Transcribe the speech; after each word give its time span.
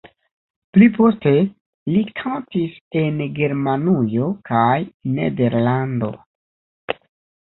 Pli 0.75 0.85
poste 0.93 1.33
li 1.95 1.99
kantis 2.21 2.79
en 3.01 3.19
Germanujo 3.39 4.29
kaj 4.49 4.71
Nederlando. 5.19 6.11